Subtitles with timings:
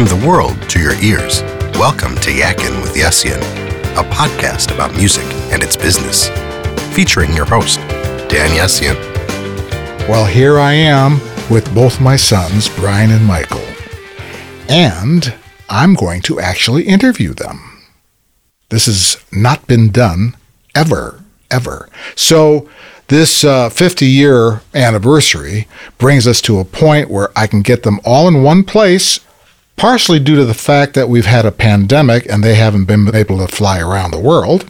[0.00, 1.42] From the world to your ears,
[1.74, 3.36] welcome to Yakkin with Yessian,
[3.98, 6.28] a podcast about music and its business,
[6.94, 7.80] featuring your host,
[8.30, 8.96] Dan Yessian.
[10.08, 13.62] Well, here I am with both my sons, Brian and Michael,
[14.70, 15.34] and
[15.68, 17.82] I'm going to actually interview them.
[18.70, 20.34] This has not been done
[20.74, 21.90] ever, ever.
[22.16, 22.66] So
[23.08, 28.00] this uh, 50 year anniversary brings us to a point where I can get them
[28.02, 29.20] all in one place,
[29.80, 33.38] partially due to the fact that we've had a pandemic and they haven't been able
[33.38, 34.66] to fly around the world.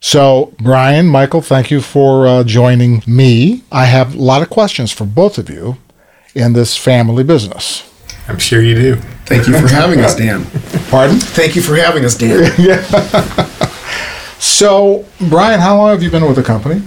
[0.00, 3.62] So, Brian, Michael, thank you for uh, joining me.
[3.70, 5.76] I have a lot of questions for both of you
[6.34, 7.84] in this family business.
[8.26, 8.96] I'm sure you do.
[9.26, 10.44] Thank you for having us, Dan.
[10.90, 11.18] Pardon?
[11.18, 12.50] Thank you for having us, Dan.
[12.58, 12.84] yeah.
[14.40, 16.80] So, Brian, how long have you been with the company?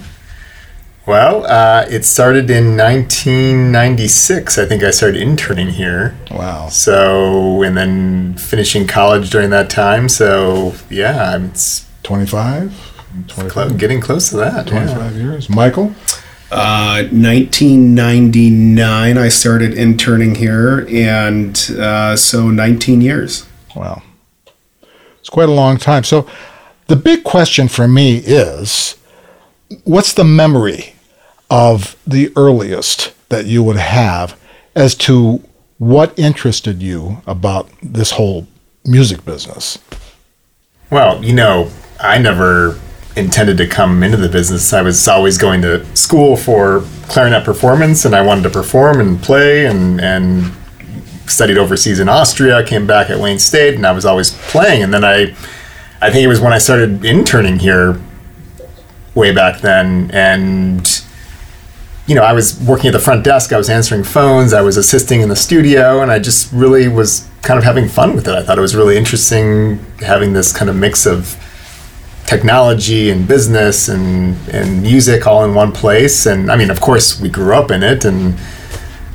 [1.08, 4.58] Well, uh, it started in 1996.
[4.60, 6.16] I think I started interning here.
[6.30, 6.70] Wow.
[6.70, 10.08] So, and then finishing college during that time.
[10.10, 12.72] So, yeah, it's 25?
[13.50, 14.68] clo- getting close to that.
[14.68, 14.86] yeah.
[14.86, 15.50] 25 years.
[15.50, 15.94] Michael?
[16.52, 23.48] Uh, 1999, I started interning here, and uh, so 19 years.
[23.76, 24.04] Wow.
[25.20, 26.04] It's quite a long time.
[26.04, 26.28] So,
[26.88, 28.98] the big question for me is
[29.86, 30.91] what's the memory
[31.52, 34.40] of the earliest that you would have
[34.74, 35.44] as to
[35.78, 38.48] what interested you about this whole
[38.86, 39.78] music business?
[40.90, 42.80] Well, you know, I never
[43.16, 44.72] intended to come into the business.
[44.72, 49.22] I was always going to school for clarinet performance, and I wanted to perform and
[49.22, 50.52] play, and and
[51.28, 52.64] studied overseas in Austria.
[52.66, 54.84] Came back at Wayne State, and I was always playing.
[54.84, 55.36] And then I,
[56.02, 58.00] I think it was when I started interning here,
[59.16, 61.04] way back then, and
[62.12, 63.54] you know, I was working at the front desk.
[63.54, 64.52] I was answering phones.
[64.52, 68.18] I was assisting in the studio, and I just really was kind of having fun
[68.18, 68.36] with it.
[68.36, 71.42] I thought it was really interesting having this kind of mix of
[72.26, 76.26] technology and business and and music all in one place.
[76.26, 78.38] And I mean, of course, we grew up in it, and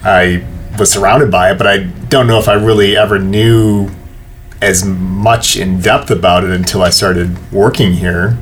[0.02, 0.42] I
[0.78, 3.90] was surrounded by it, but I don't know if I really ever knew
[4.62, 8.38] as much in depth about it until I started working here.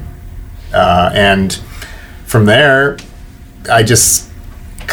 [0.72, 1.54] Uh, and
[2.24, 2.98] from there,
[3.68, 4.30] I just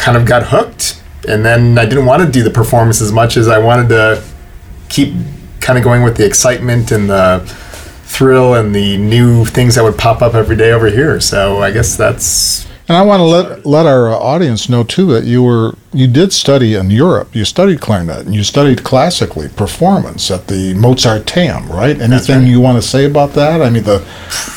[0.02, 1.00] kind of got hooked.
[1.28, 4.24] And then I didn't want to do the performance as much as I wanted to
[4.88, 5.14] keep
[5.60, 7.40] kind of going with the excitement and the
[8.04, 11.20] thrill and the new things that would pop up every day over here.
[11.20, 15.24] So I guess that's And I want to let let our audience know too that
[15.24, 17.34] you were you did study in Europe.
[17.34, 22.00] You studied clarinet and you studied classically performance at the Mozarteum, right?
[22.00, 22.48] Anything right.
[22.48, 23.62] you want to say about that?
[23.62, 24.04] I mean the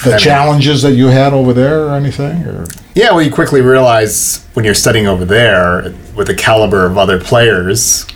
[0.03, 2.65] the mean- challenges that you had over there or anything or
[2.95, 7.19] Yeah, well, you quickly realize when you're studying over there with the caliber of other
[7.19, 8.07] players,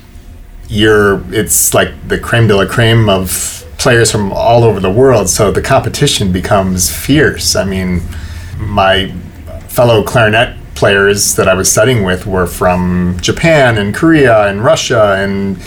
[0.70, 5.30] you're it's like the creme de la creme of players from all over the world.
[5.30, 7.56] So the competition becomes fierce.
[7.56, 8.02] I mean,
[8.58, 9.14] my
[9.80, 15.16] fellow clarinet players that I was studying with were from Japan and Korea and Russia
[15.18, 15.58] and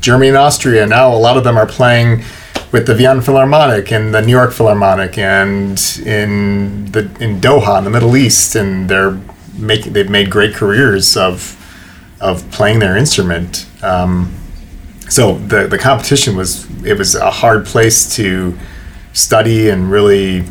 [0.00, 0.86] Germany and Austria.
[0.86, 2.22] Now a lot of them are playing
[2.70, 5.76] with the Vienna Philharmonic and the New York Philharmonic and
[6.06, 9.18] in the in Doha in the Middle East, and they're
[9.58, 11.58] making they've made great careers of
[12.20, 13.66] of playing their instrument.
[13.82, 14.32] Um,
[15.08, 18.56] so the the competition was it was a hard place to
[19.14, 20.44] study and really,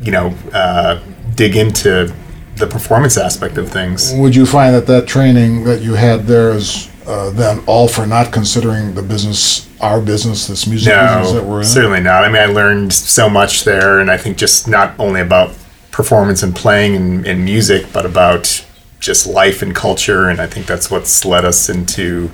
[0.00, 1.00] you know, uh,
[1.34, 2.14] dig into
[2.56, 4.12] the performance aspect of things.
[4.14, 8.06] would you find that that training that you had there is uh, then all for
[8.06, 11.64] not considering the business our business this music business that we're in?
[11.64, 12.24] certainly not.
[12.24, 15.56] I mean, I learned so much there, and I think just not only about
[15.90, 18.64] performance and playing and, and music, but about
[18.98, 20.28] just life and culture.
[20.28, 22.30] And I think that's what's led us into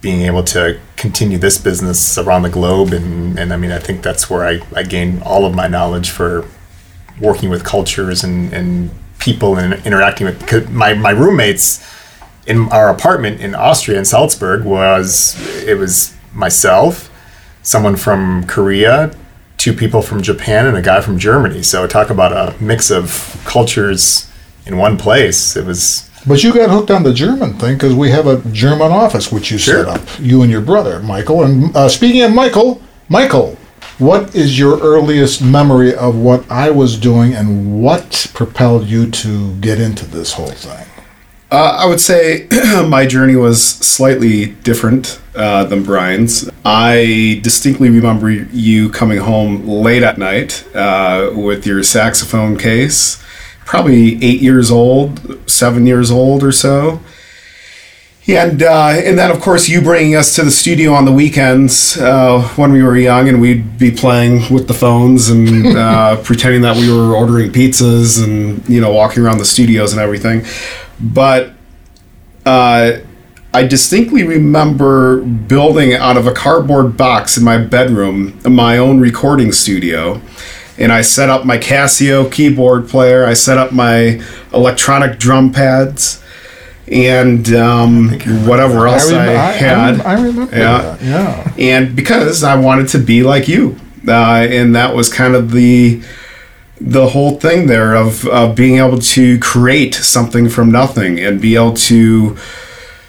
[0.00, 2.92] being able to continue this business around the globe.
[2.92, 6.10] And, and I mean, I think that's where I, I gained all of my knowledge
[6.10, 6.46] for
[7.20, 11.84] working with cultures and, and people and interacting with 'cause my, my roommates
[12.46, 15.36] in our apartment in Austria in Salzburg was
[15.66, 17.08] it was myself,
[17.62, 19.12] someone from Korea,
[19.58, 21.62] two people from Japan, and a guy from Germany.
[21.62, 24.26] So talk about a mix of cultures
[24.66, 25.56] in one place.
[25.56, 28.90] It was But you got hooked on the German thing because we have a German
[28.90, 29.84] office which you Sure.
[29.84, 31.44] set up, you and your brother, Michael.
[31.44, 33.56] And uh, speaking of Michael, Michael,
[33.98, 39.54] what is your earliest memory of what I was doing and what propelled you to
[39.56, 40.86] get into this whole thing?
[41.52, 42.48] Uh, I would say
[42.88, 46.48] my journey was slightly different uh, than Brian's.
[46.64, 53.22] I distinctly remember you coming home late at night uh, with your saxophone case,
[53.66, 57.00] probably eight years old, seven years old or so.
[58.28, 61.98] And uh, and then of course you bringing us to the studio on the weekends
[61.98, 66.62] uh, when we were young, and we'd be playing with the phones and uh, pretending
[66.62, 70.44] that we were ordering pizzas and you know walking around the studios and everything.
[71.00, 71.52] But
[72.46, 72.98] uh,
[73.52, 79.50] I distinctly remember building out of a cardboard box in my bedroom my own recording
[79.50, 80.20] studio.
[80.78, 83.26] And I set up my Casio keyboard player.
[83.26, 84.22] I set up my
[84.54, 86.21] electronic drum pads
[86.90, 88.08] and um,
[88.46, 90.00] whatever else I, rem- had.
[90.00, 90.96] I, remember Yeah.
[90.96, 91.02] that.
[91.02, 91.52] Yeah.
[91.58, 93.76] and because I wanted to be like you,
[94.06, 96.02] uh, and that was kind of the
[96.80, 101.54] the whole thing there of, of being able to create something from nothing and be
[101.54, 102.36] able to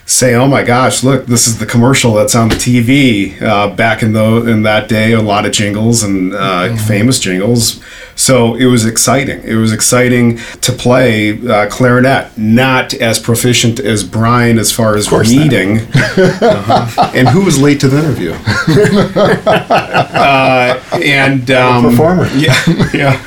[0.06, 4.04] say, "Oh my gosh, look, this is the commercial that's on the TV." Uh, back
[4.04, 7.82] in the in that day, a lot of jingles and uh, famous jingles.
[8.16, 9.42] So it was exciting.
[9.44, 12.38] It was exciting to play uh, clarinet.
[12.38, 15.80] Not as proficient as Brian as far as reading.
[15.80, 17.12] Uh-huh.
[17.16, 18.34] And who was late to the interview?
[19.46, 22.30] uh, and um, performer.
[22.34, 23.24] Yeah, yeah.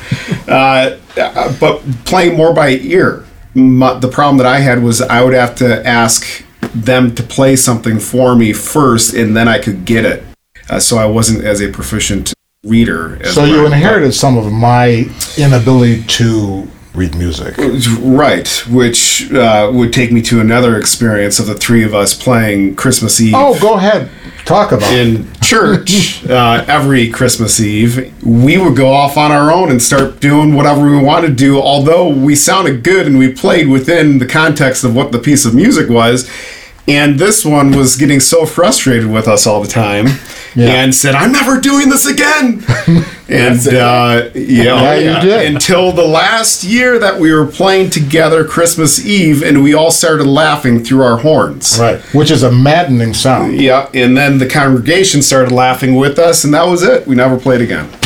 [0.47, 3.25] Uh, uh, but playing more by ear.
[3.53, 6.43] My, the problem that I had was I would have to ask
[6.85, 10.23] them to play something for me first, and then I could get it.
[10.69, 12.33] Uh, so I wasn't as a proficient
[12.63, 13.23] reader.
[13.25, 15.05] So you inherited some of my
[15.37, 17.55] inability to read music.
[18.01, 22.75] Right, which uh, would take me to another experience of the three of us playing
[22.75, 23.35] Christmas Eve.
[23.37, 24.09] Oh, go ahead.
[24.45, 25.07] Talk about it.
[25.07, 30.19] in church uh, every Christmas Eve, we would go off on our own and start
[30.19, 31.61] doing whatever we wanted to do.
[31.61, 35.53] Although we sounded good and we played within the context of what the piece of
[35.53, 36.29] music was.
[36.89, 40.05] And this one was getting so frustrated with us all the time
[40.55, 40.69] Yeah.
[40.69, 42.63] and said, I'm never doing this again.
[43.27, 45.53] and uh, yeah, Yeah, you did.
[45.53, 50.25] until the last year that we were playing together Christmas Eve and we all started
[50.27, 51.77] laughing through our horns.
[51.77, 51.99] Right.
[52.15, 53.59] Which is a maddening sound.
[53.59, 57.05] Yeah, and then the congregation started laughing with us, and that was it.
[57.05, 57.89] We never played again.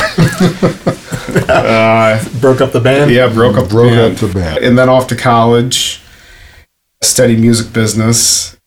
[2.42, 3.12] Broke up the band.
[3.12, 4.14] Yeah, broke up, Broke the band.
[4.16, 4.58] up the band.
[4.64, 6.02] and then off to college,
[7.02, 8.58] studied music business.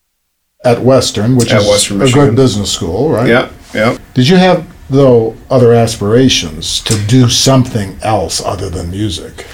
[0.64, 3.28] At Western, which At is Western a good business school, right?
[3.28, 3.98] Yeah, yeah.
[4.14, 9.46] Did you have, though, other aspirations to do something else other than music?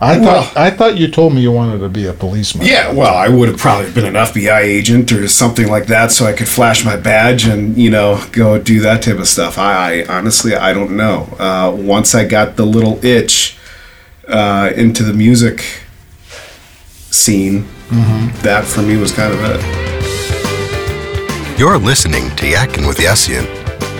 [0.00, 2.66] I thought I thought you told me you wanted to be a policeman.
[2.66, 6.24] Yeah, well, I would have probably been an FBI agent or something like that, so
[6.24, 9.58] I could flash my badge and you know go do that type of stuff.
[9.58, 11.24] I, I honestly, I don't know.
[11.40, 13.58] Uh, once I got the little itch
[14.28, 15.82] uh, into the music
[17.10, 17.66] scene,
[18.42, 19.98] that for me was kind of it.
[21.58, 23.46] You're listening to Yakkin with Yessian.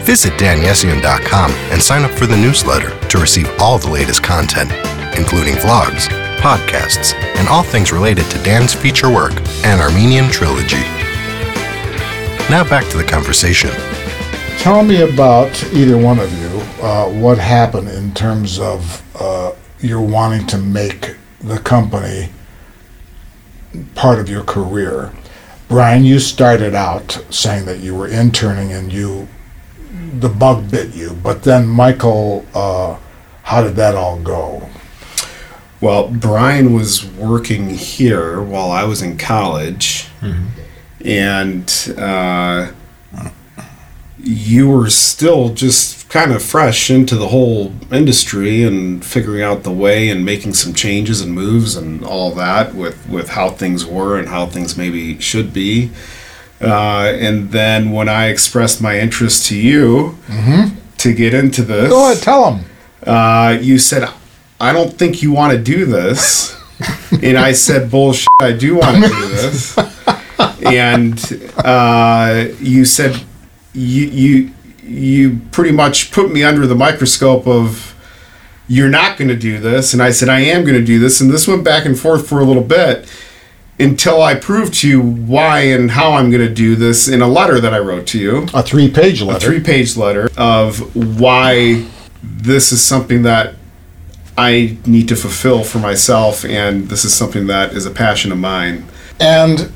[0.04, 4.70] Visit danyessian.com and sign up for the newsletter to receive all the latest content,
[5.18, 6.08] including vlogs,
[6.38, 9.32] podcasts, and all things related to Dan's feature work
[9.64, 10.82] and Armenian trilogy.
[12.48, 13.70] Now back to the conversation.
[14.58, 16.48] Tell me about either one of you
[16.82, 22.30] uh, what happened in terms of uh, your wanting to make the company
[23.94, 25.12] part of your career.
[25.68, 29.28] Brian, you started out saying that you were interning and you
[30.20, 32.96] the bug bit you, but then Michael, uh,
[33.42, 34.68] how did that all go?
[35.80, 40.08] Well, Brian was working here while I was in college,
[41.04, 42.72] and uh,
[44.18, 49.70] you were still just kind of fresh into the whole industry and figuring out the
[49.72, 54.18] way and making some changes and moves and all that with with how things were
[54.18, 55.90] and how things maybe should be.
[56.60, 60.16] Uh, and then when I expressed my interest to you
[60.98, 62.64] to get into this, Go ahead, tell him.
[63.06, 64.08] uh, you said,
[64.60, 66.56] I don't think you want to do this.
[67.22, 69.78] and I said, bullshit, I do want to do this.
[70.66, 73.20] and uh, you said,
[73.72, 74.50] you, you,
[74.88, 77.94] you pretty much put me under the microscope of,
[78.66, 79.92] you're not going to do this.
[79.94, 81.20] And I said, I am going to do this.
[81.20, 83.10] And this went back and forth for a little bit
[83.78, 87.28] until I proved to you why and how I'm going to do this in a
[87.28, 89.46] letter that I wrote to you A three-page a letter.
[89.46, 91.86] three page letter of why
[92.22, 93.54] this is something that
[94.36, 98.38] I need to fulfill for myself, and this is something that is a passion of
[98.38, 98.84] mine.
[99.18, 99.72] And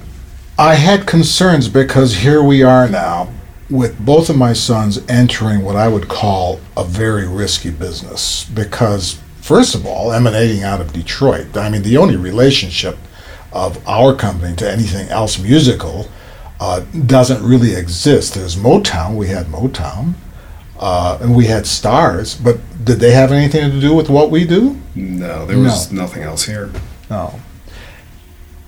[0.58, 3.32] I had concerns because here we are now
[3.72, 8.44] with both of my sons entering what I would call a very risky business.
[8.44, 12.98] Because, first of all, emanating out of Detroit, I mean, the only relationship
[13.52, 16.08] of our company to anything else musical
[16.60, 18.34] uh, doesn't really exist.
[18.34, 20.14] There's Motown, we had Motown,
[20.78, 24.44] uh, and we had Stars, but did they have anything to do with what we
[24.44, 24.78] do?
[24.94, 26.70] No, there was nothing else here.
[27.08, 27.40] No.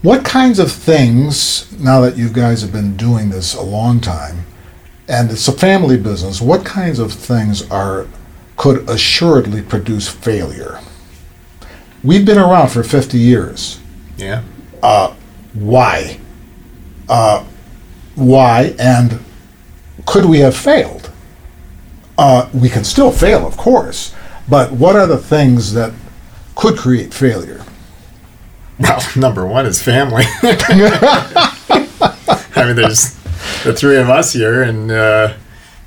[0.02, 4.44] What kinds of things, now that you guys have been doing this a long time,
[5.08, 8.06] and it's a family business, what kinds of things are
[8.56, 10.80] could assuredly produce failure?
[12.02, 13.80] We've been around for 50 years.
[14.16, 14.42] Yeah.
[15.54, 16.18] Why?
[17.08, 17.44] Uh,
[18.14, 18.74] why?
[18.78, 19.20] And
[20.06, 21.10] could we have failed?
[22.18, 24.14] Uh, we can still fail, of course,
[24.48, 25.92] but what are the things that
[26.54, 27.64] could create failure?
[28.78, 30.24] Well, number one is family.
[32.56, 33.13] I mean, there's
[33.64, 35.34] the three of us here, and uh,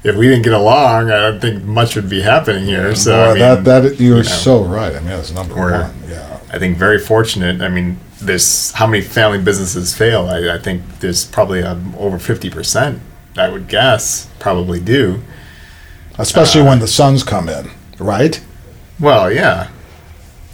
[0.04, 2.94] if we didn't get along, I don't think much would be happening here.
[2.96, 4.94] So I mean, that, that you're you know, so right.
[4.96, 5.94] I mean, that's number one.
[6.08, 6.40] Yeah.
[6.52, 7.62] I think very fortunate.
[7.62, 10.28] I mean, there's how many family businesses fail?
[10.30, 13.02] I, I think there's probably um, over fifty percent.
[13.38, 15.22] I would guess probably do.
[16.18, 17.70] Especially Uh, when the sons come in,
[18.00, 18.40] right?
[19.00, 19.70] Well, yeah.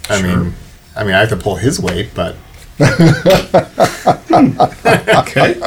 [0.09, 0.37] I Sure.
[0.37, 0.53] mean,
[0.95, 2.35] I mean, I have to pull his weight, but
[5.15, 5.59] Okay.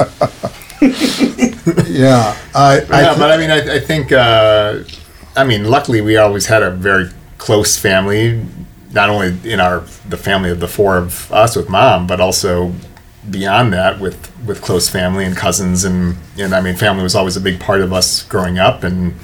[1.89, 2.37] Yeah.
[2.55, 4.85] I, I yeah, but I mean, I, I think, uh,
[5.35, 8.45] I mean, luckily we always had a very close family,
[8.93, 12.73] not only in our the family of the four of us with mom, but also
[13.31, 17.37] beyond that with with close family and cousins and and I mean, family was always
[17.37, 19.15] a big part of us growing up and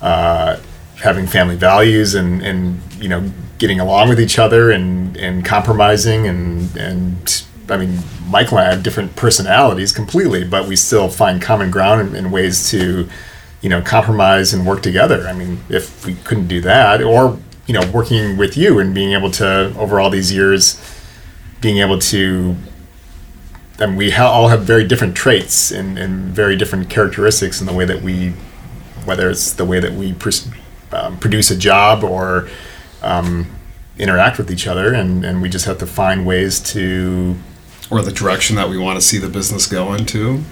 [0.00, 0.58] uh,
[0.96, 6.26] having family values and and you know getting along with each other and and compromising
[6.26, 7.98] and and I mean
[8.28, 12.32] Michael and I have different personalities completely, but we still find common ground and, and
[12.32, 13.08] ways to
[13.60, 15.26] you know compromise and work together.
[15.26, 19.12] I mean, if we couldn't do that, or you know working with you and being
[19.12, 20.80] able to over all these years,
[21.60, 22.56] being able to
[23.78, 27.72] and we ha- all have very different traits and, and very different characteristics in the
[27.72, 28.34] way that we
[29.04, 30.48] whether it's the way that we pers-
[30.92, 32.48] um, produce a job or
[33.02, 33.46] um,
[33.98, 37.36] interact with each other, and, and we just have to find ways to
[37.90, 40.42] or the direction that we want to see the business go into.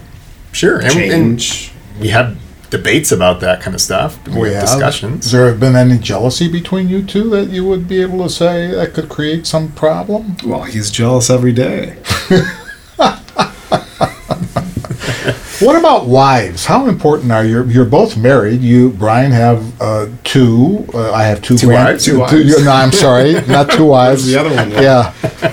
[0.52, 2.36] sure and, and we have
[2.70, 4.18] debates about that kind of stuff.
[4.28, 4.62] We, we have have.
[4.68, 5.24] discussions.
[5.24, 8.66] Has there been any jealousy between you two that you would be able to say
[8.72, 10.36] that could create some problem?
[10.44, 11.96] Well, he's jealous every day.
[15.60, 16.66] What about wives?
[16.66, 17.64] How important are you?
[17.64, 18.60] You're both married.
[18.60, 20.86] You, Brian, have uh, two.
[20.94, 21.58] Uh, I have two.
[21.58, 22.04] Two wives?
[22.04, 22.32] Two wives.
[22.32, 24.24] you- no, I'm sorry, not two wives.
[24.26, 24.70] the other one?
[24.70, 25.12] Yeah.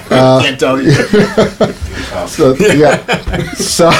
[0.09, 0.91] Uh, Can't tell you.
[2.27, 3.51] So, yeah.
[3.55, 3.91] So,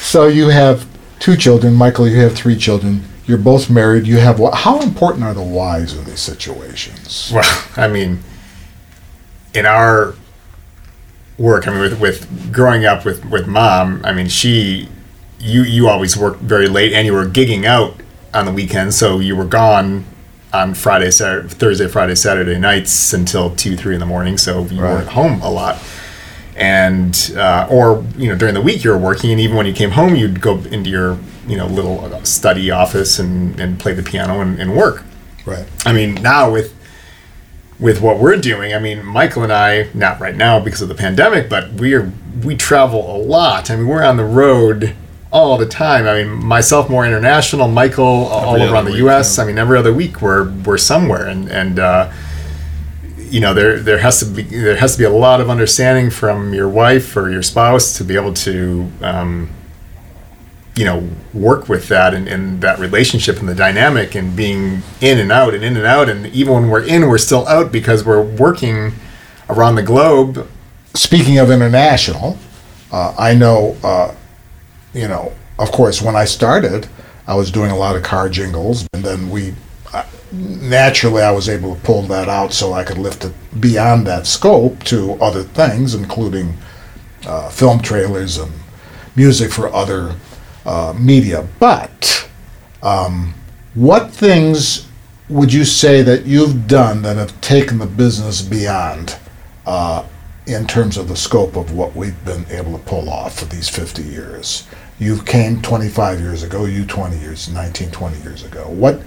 [0.00, 0.86] so you have
[1.20, 1.74] two children.
[1.74, 3.04] Michael, you have three children.
[3.26, 4.06] You're both married.
[4.06, 4.38] You have.
[4.40, 7.30] wa- How important are the wives in these situations?
[7.34, 8.20] Well, I mean,
[9.52, 10.14] in our
[11.38, 14.88] work, I mean, with, with growing up with, with mom, I mean, she,
[15.38, 17.94] you, you always worked very late and you were gigging out
[18.32, 18.96] on the weekends.
[18.96, 20.06] So you were gone
[20.54, 24.38] on Friday, Saturday, Thursday, Friday, Saturday nights until two, three in the morning.
[24.38, 24.92] So you Right.
[24.92, 25.78] weren't home a lot.
[26.56, 29.72] And, uh, or, you know, during the week you were working and even when you
[29.72, 31.18] came home, you'd go into your,
[31.48, 35.02] you know, little study office and, and play the piano and, and work.
[35.44, 35.66] Right.
[35.84, 36.72] I mean, now with
[37.80, 40.94] with what we're doing, I mean, Michael and I, not right now because of the
[40.94, 42.12] pandemic, but we're
[42.44, 43.68] we travel a lot.
[43.68, 44.94] I mean, we're on the road
[45.34, 46.06] all the time.
[46.06, 49.36] I mean, myself more international, Michael all around the other U.S.
[49.36, 52.10] week, I mean, every other week we're we're somewhere, and and uh,
[53.18, 56.08] you know there there has to be there has to be a lot of understanding
[56.10, 58.90] from your wife or your spouse to be able to.
[59.02, 59.50] Um,
[60.76, 65.20] you know work with that and, and that relationship and the dynamic and being in
[65.20, 68.04] and out and in and out and even when we're in we're still out because
[68.04, 68.92] we're working
[69.48, 70.48] around the globe
[70.96, 72.38] Speaking of international,
[72.92, 74.14] uh, I know, uh,
[74.94, 76.88] you know, of course, when I started,
[77.26, 79.54] I was doing a lot of car jingles, and then we
[80.32, 84.26] naturally I was able to pull that out so I could lift it beyond that
[84.26, 86.56] scope to other things, including
[87.26, 88.50] uh, film trailers and
[89.14, 90.14] music for other
[90.66, 91.46] uh, media.
[91.60, 92.28] But
[92.82, 93.34] um,
[93.74, 94.88] what things
[95.28, 99.16] would you say that you've done that have taken the business beyond?
[99.66, 100.04] Uh,
[100.46, 103.68] in terms of the scope of what we've been able to pull off for these
[103.68, 104.68] 50 years.
[104.98, 108.68] You came 25 years ago, you 20 years, 19, 20 years ago.
[108.68, 109.00] What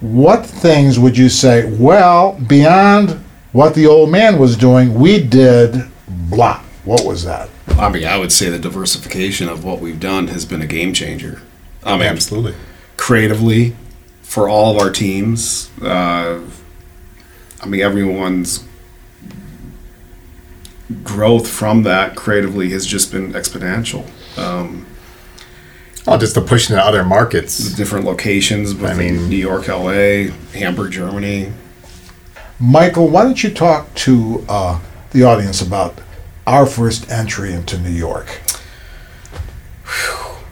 [0.00, 3.22] what things would you say, well, beyond
[3.52, 6.62] what the old man was doing, we did blah.
[6.84, 7.50] What was that?
[7.68, 10.94] I mean, I would say the diversification of what we've done has been a game
[10.94, 11.42] changer.
[11.84, 12.54] I mean, absolutely
[13.00, 13.74] creatively
[14.22, 15.70] for all of our teams.
[15.80, 16.40] Uh,
[17.62, 18.62] I mean, everyone's
[21.02, 24.06] growth from that creatively has just been exponential.
[24.38, 24.86] Um,
[26.06, 29.68] oh just to push into other markets different locations, I I mean- mean, New York,
[29.68, 31.52] LA, Hamburg, Germany.
[32.58, 34.78] Michael, why don't you talk to uh,
[35.12, 35.94] the audience about
[36.46, 38.40] our first entry into New York?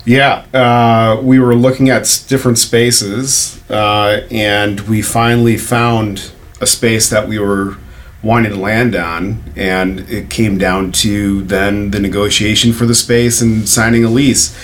[0.04, 6.30] Yeah, uh, we were looking at different spaces, uh, and we finally found
[6.62, 7.76] a space that we were
[8.22, 13.42] wanting to land on, and it came down to then the negotiation for the space
[13.42, 14.56] and signing a lease.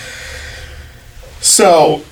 [1.45, 2.03] So,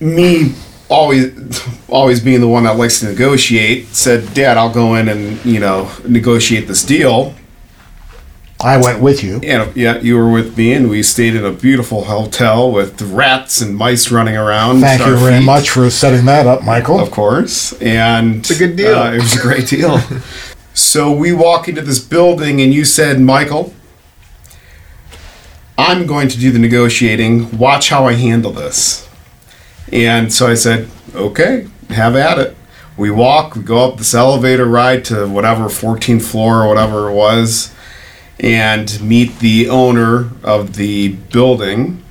[0.00, 0.54] me
[0.88, 5.44] always always being the one that likes to negotiate said dad i'll go in and
[5.44, 7.34] you know negotiate this deal
[8.58, 9.38] I went with you.
[9.42, 13.60] yeah, yeah, you were with me, and we stayed in a beautiful hotel with rats
[13.60, 14.80] and mice running around.
[14.80, 16.98] Thank you very feet, much for setting that up, Michael.
[16.98, 18.98] Of course, and it's a good deal.
[18.98, 19.98] Uh, it was a great deal.
[20.72, 23.74] so we walk into this building, and you said, "Michael,
[25.78, 27.58] I'm going to do the negotiating.
[27.58, 29.08] Watch how I handle this."
[29.92, 32.56] And so I said, "Okay, have at it."
[32.96, 37.12] We walk, we go up this elevator ride to whatever 14th floor or whatever it
[37.12, 37.74] was
[38.40, 42.02] and meet the owner of the building.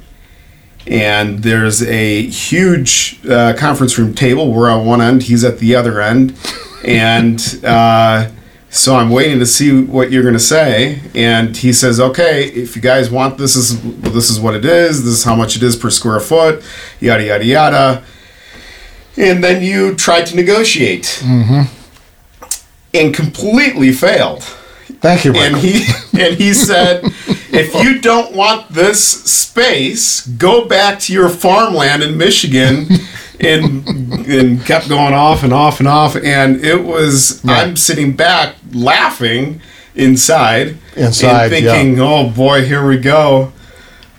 [0.88, 4.54] And there's a huge uh, conference room table.
[4.54, 6.38] We're on one end, he's at the other end.
[6.84, 8.30] And uh,
[8.76, 11.02] so I'm waiting to see what you're going to say.
[11.14, 15.04] And he says, "Okay, if you guys want this, is this is what it is.
[15.04, 16.64] This is how much it is per square foot.
[17.00, 18.04] Yada yada yada."
[19.18, 21.64] And then you tried to negotiate, mm-hmm.
[22.94, 24.44] and completely failed
[25.06, 25.86] Thank you, and he
[26.20, 32.18] and he said, if you don't want this space, go back to your farmland in
[32.18, 32.88] Michigan.
[33.38, 33.86] And
[34.28, 37.44] and kept going off and off and off, and it was.
[37.44, 39.62] I'm sitting back laughing
[39.96, 43.52] inside, Inside, and thinking, "Oh boy, here we go."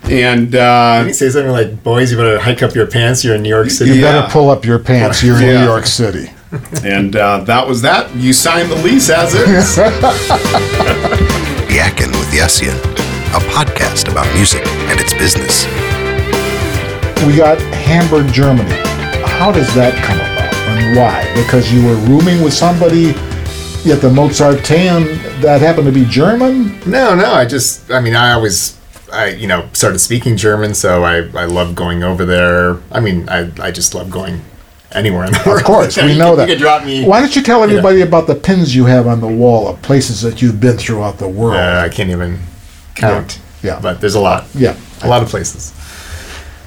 [0.04, 3.22] And uh, Didn't he say something like, "Boys, you better hike up your pants.
[3.24, 4.20] You're in New York City." you Yeah.
[4.20, 5.22] better pull up your pants.
[5.22, 5.60] You're in Yeah.
[5.60, 6.30] New York City.
[6.84, 8.14] and uh, that was that.
[8.16, 9.76] You signed the lease as is.
[11.68, 12.76] Yakkin with Yessian,
[13.34, 15.64] a podcast about music and its business.
[17.26, 18.70] We got Hamburg, Germany.
[19.38, 21.24] How does that come about and why?
[21.34, 23.12] Because you were rooming with somebody
[23.92, 26.78] at the Mozarteum that happened to be German?
[26.88, 27.32] No, no.
[27.32, 28.78] I just, I mean, I always,
[29.12, 32.78] I, you know, started speaking German, so I, I love going over there.
[32.90, 34.42] I mean, I, I just love going
[34.92, 35.60] anywhere in the world.
[35.60, 36.48] Of course, we know that.
[36.48, 37.04] You could drop me.
[37.04, 40.22] Why don't you tell everybody about the pins you have on the wall of places
[40.22, 41.56] that you've been throughout the world?
[41.56, 42.38] Uh, I can't even
[42.94, 43.38] count.
[43.62, 43.74] Yeah.
[43.74, 43.80] Yeah.
[43.80, 44.46] But there's a lot.
[44.54, 44.76] Yeah.
[45.02, 45.72] A lot of places.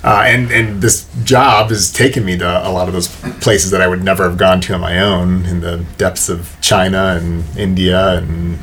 [0.03, 3.09] Uh, and and this job has taken me to a lot of those
[3.41, 6.55] places that I would never have gone to on my own in the depths of
[6.61, 8.57] China and India and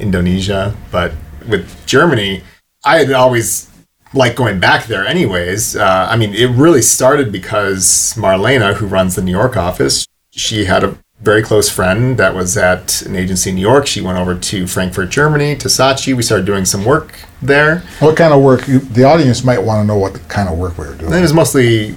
[0.00, 0.74] Indonesia.
[0.90, 1.12] But
[1.48, 2.42] with Germany,
[2.84, 3.70] I had always
[4.12, 5.76] liked going back there anyways.
[5.76, 10.64] Uh, I mean, it really started because Marlena, who runs the New York office, she
[10.64, 13.86] had a very close friend that was at an agency in New York.
[13.86, 16.14] She went over to Frankfurt, Germany, to Saatchi.
[16.16, 17.80] We started doing some work there.
[18.00, 18.62] What kind of work?
[18.66, 21.12] The audience might want to know what kind of work we were doing.
[21.12, 21.92] It was mostly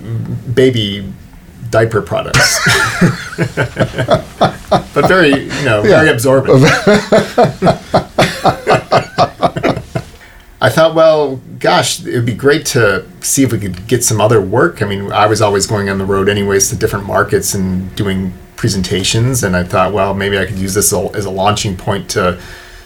[0.54, 1.12] baby
[1.72, 2.60] diaper products.
[4.94, 6.12] but very, you know, very Yeah.
[6.14, 6.64] absorbent.
[10.62, 14.22] I thought, well, gosh, it would be great to see if we could get some
[14.22, 14.82] other work.
[14.82, 18.34] I mean, I was always going on the road anyways to different markets and doing
[18.56, 22.40] presentations, and I thought, well, maybe I could use this as a launching point to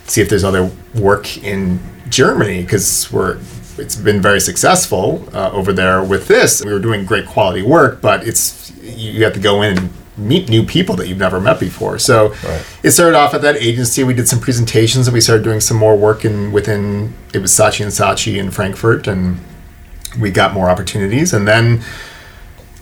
[0.06, 1.80] see if there's other work in
[2.10, 3.38] Germany because we're
[3.78, 6.64] it's been very successful uh, over there with this.
[6.66, 10.50] We were doing great quality work, but it's you have to go in and meet
[10.50, 11.98] new people that you've never met before.
[11.98, 12.62] So Right.
[12.84, 14.04] it started off at that agency.
[14.04, 17.52] We did some presentations, and we started doing some more work in within it was
[17.52, 19.40] Saatchi and Saatchi in Frankfurt, and
[20.20, 21.32] we got more opportunities.
[21.34, 21.82] And then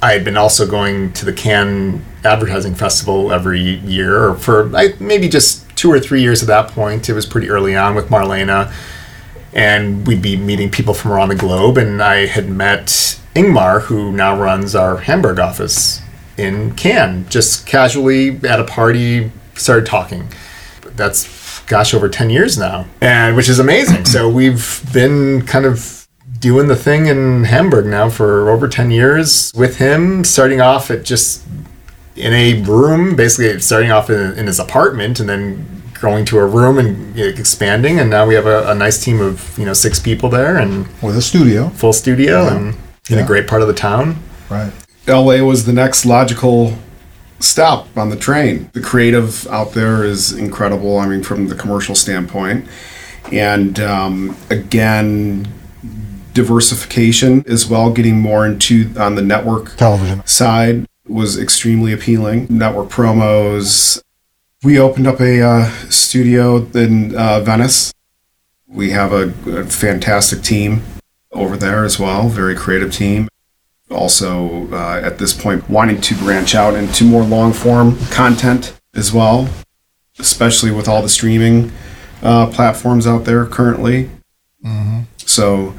[0.02, 4.66] I had been also going to the Cannes Advertising Festival every year, or for
[5.00, 7.10] maybe just two or three years at that point.
[7.10, 8.72] It was pretty early on with Marlena,
[9.54, 11.78] and we'd be meeting people from around the globe.
[11.78, 12.88] And I had met
[13.36, 16.02] Ingmar, who now runs our Hamburg office
[16.38, 20.32] in Cannes, just casually at a party, started talking.
[20.96, 21.36] That's
[21.68, 25.97] gosh over 10 years now and which is amazing so we've been kind of
[26.40, 31.04] doing the thing in hamburg now for over 10 years with him starting off at
[31.04, 31.44] just
[32.16, 36.46] in a room basically starting off in, in his apartment and then going to a
[36.46, 40.00] room and expanding and now we have a, a nice team of you know six
[40.00, 42.56] people there and With a studio, full studio Yeah.
[42.56, 42.68] and
[43.10, 43.24] in Yeah.
[43.24, 44.18] a great part of the town
[44.50, 44.72] right?
[45.08, 46.74] LA was the next logical
[47.40, 48.70] stop on the train.
[48.74, 50.98] The creative out there is incredible.
[51.00, 52.66] I mean, from the commercial standpoint,
[53.32, 55.48] and um, again,
[56.38, 57.92] diversification as well.
[57.92, 60.26] Getting more into on the network Television.
[60.26, 62.46] side was extremely appealing.
[62.50, 64.02] Network promos.
[64.64, 67.92] We opened up a uh, studio in uh, Venice
[68.68, 70.84] We have a, a fantastic team
[71.32, 73.30] over there as well, very creative team.
[73.90, 79.12] Also, uh, at this point, wanting to branch out into more long form content as
[79.12, 79.48] well,
[80.20, 81.72] especially with all the streaming
[82.22, 84.10] uh, platforms out there currently.
[85.18, 85.74] So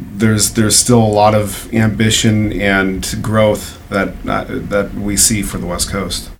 [0.00, 5.58] there's there's still a lot of ambition and growth that uh, that we see for
[5.58, 6.30] the West Coast.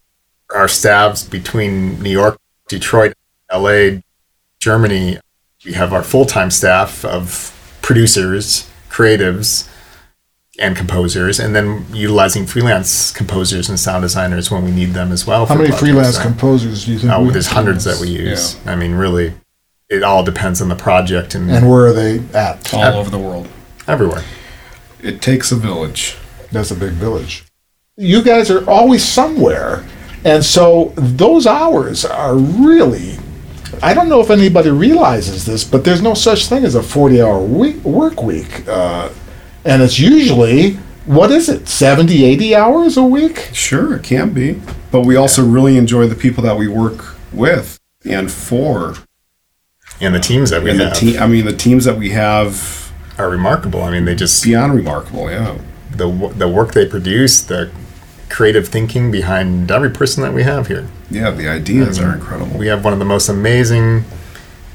[0.54, 3.14] Our staffs between New York, Detroit,
[3.52, 4.00] LA,
[4.60, 5.18] Germany,
[5.64, 9.68] we have our full time staff of producers, creatives,
[10.58, 15.26] and composers, and then utilizing freelance composers and sound designers when we need them as
[15.26, 15.46] well.
[15.46, 17.12] How many freelance So- composers do you think?
[17.12, 18.56] Oh, we- there's hundreds that we use.
[18.66, 19.34] I mean, really,
[19.88, 22.72] it all depends on the project and, And where are they at?
[22.74, 23.48] All over the world.
[23.86, 24.22] everywhere.
[25.02, 26.16] It takes a village.
[26.52, 27.44] That's a big village.
[27.96, 29.84] You guys are always somewhere.
[30.24, 33.16] And so those hours are really,
[33.82, 37.22] I don't know if anybody realizes this, but there's no such thing as a 40
[37.22, 38.66] hour week, work week.
[38.68, 39.10] Uh,
[39.64, 40.72] and it's usually,
[41.06, 43.50] what is it, 70, 80 hours a week?
[43.52, 47.78] Sure, it can be, but we also really enjoy the people that we work with
[48.04, 48.94] and for,
[50.00, 51.20] And the teams that we and have team.
[51.20, 53.82] I mean, the teams that we have are remarkable.
[53.82, 55.30] I mean, they just beyond remarkable.
[55.30, 55.58] Yeah.
[55.90, 57.70] the the work they produce, the
[58.28, 60.86] creative thinking behind every person that we have here.
[61.10, 62.58] Yeah, the ideas are incredible.
[62.58, 64.04] We have one of the most amazing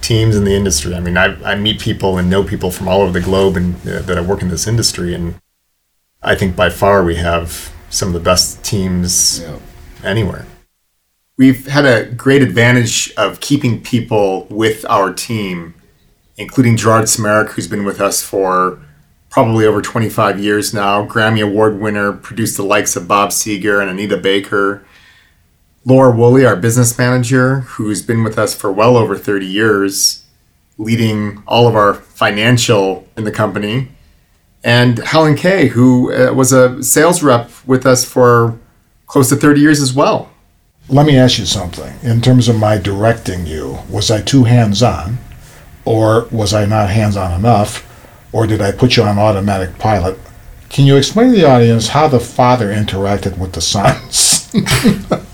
[0.02, 0.94] teams in the industry.
[0.96, 3.76] I mean, I, I meet people and know people from all over the globe and
[3.88, 5.36] uh, that I work in this industry, and
[6.22, 9.60] I think by far we have some of the best teams Yeah.
[10.04, 10.46] anywhere.
[11.36, 15.74] We've had a great advantage of keeping people with our team,
[16.38, 18.80] including Gerard Smerek, who's been with us for
[19.32, 21.08] probably over 25 years now.
[21.08, 24.86] Grammy Award winner, produced the likes of Bob Seger and Anita Baker.
[25.84, 30.24] Laura Woolley, our business manager, who's been with us for well over 30 years,
[30.78, 33.90] leading all of our financial in the company.
[34.64, 38.60] And Helen Kay, who uh, was a sales rep with us for
[39.08, 40.30] close to 30 years as well.
[40.90, 41.94] Let me ask you something.
[42.04, 45.18] In terms of my directing you, was I too hands on?
[45.86, 47.88] Or was I not hands on enough?
[48.32, 50.20] Or did I put you on automatic pilot?
[50.70, 54.52] Can you explain to the audience how the father interacted with the sons?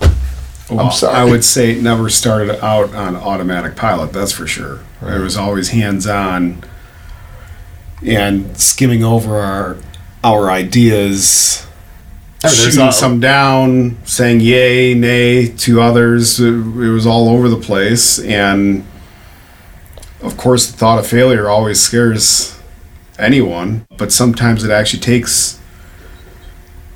[0.70, 1.16] Well, sorry.
[1.16, 4.12] I would say it never started out on automatic pilot.
[4.12, 4.80] That's for sure.
[5.02, 6.62] It was always hands on
[8.06, 9.76] and skimming over our
[10.22, 11.66] our ideas,
[12.48, 16.40] shooting all- some down, saying yay, nay to others.
[16.40, 18.84] It, it was all over the place, and
[20.22, 22.58] of course, the thought of failure always scares
[23.18, 23.86] anyone.
[23.96, 25.58] But sometimes it actually takes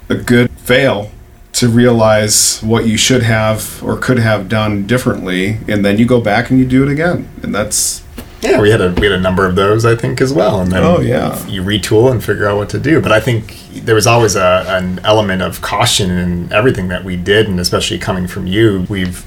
[0.08, 1.10] a good fail
[1.52, 6.20] to realize what you should have or could have done differently, and then you go
[6.20, 8.02] back and you do it again, and that's
[8.44, 10.60] Yeah, we had a we had a number of those, I think, as well.
[10.60, 11.44] And then Oh, yeah.
[11.46, 13.00] you retool and figure out what to do.
[13.00, 17.16] But I think there was always a, an element of caution in everything that we
[17.16, 19.24] did, and especially coming from you, we've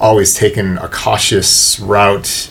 [0.00, 2.50] always taken a cautious route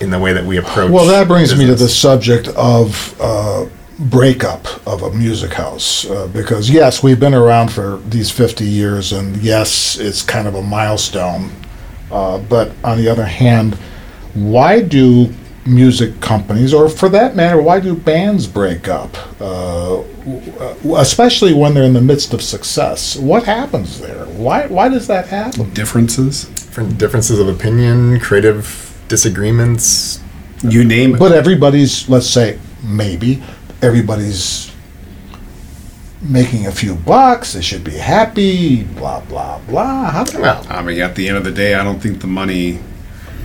[0.00, 0.90] in the way that we approach.
[0.90, 3.64] well, that brings me to the subject of uh,
[3.98, 6.04] breakup of a music house.
[6.08, 10.54] Uh, because, yes, we've been around for these 50 years, and yes, it's kind of
[10.54, 11.50] a milestone.
[12.10, 13.78] Uh, but on the other hand,
[14.34, 15.32] why do
[15.66, 19.16] music companies, or for that matter, why do bands break up?
[19.40, 20.02] Uh,
[20.96, 23.16] especially when they're in the midst of success.
[23.16, 24.26] What happens there?
[24.26, 25.70] Why, why does that happen?
[25.70, 26.44] differences.
[26.46, 30.20] different differences of opinion, creative disagreements.
[30.62, 31.18] You name it.
[31.18, 33.42] But everybody's, let's say, maybe,
[33.82, 34.70] everybody's
[36.22, 40.10] making a few bucks, they should be happy, blah, blah, blah.
[40.10, 42.26] How do Well, I mean, at the end of the day, I don't think the
[42.26, 42.80] money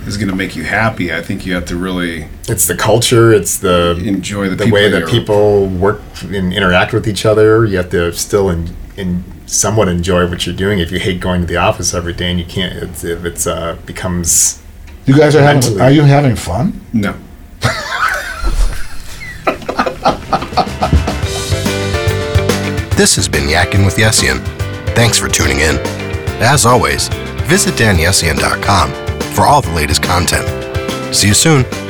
[0.06, 1.12] is going to make you happy.
[1.12, 3.32] I think you have to really it's the culture.
[3.32, 7.64] It's the enjoy the, the way that people work and interact with each other.
[7.64, 10.78] You have to still in, in somewhat enjoy what you're doing.
[10.78, 13.46] If you hate going to the office every day and you can't, it's, if it's
[13.46, 14.62] uh, becomes
[15.06, 16.80] you guys are having, are you having fun?
[16.92, 17.14] No.
[23.00, 24.44] This has been Yakkin with Yessian.
[24.94, 25.76] Thanks for tuning in.
[26.42, 27.08] As always,
[27.48, 30.46] visit danyessian.com for all the latest content.
[31.14, 31.89] See you soon.